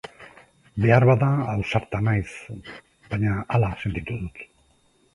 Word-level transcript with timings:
Behar 0.85 1.05
bada 1.09 1.29
ausarta 1.53 2.01
naiz, 2.09 2.33
baina 3.15 3.39
hala 3.47 3.73
sentitu 3.87 4.21
dut. 4.27 4.47